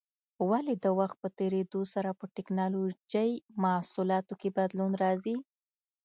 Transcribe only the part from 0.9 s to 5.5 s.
وخت په تېرېدو سره په ټېکنالوجۍ محصولاتو کې بدلون راځي؟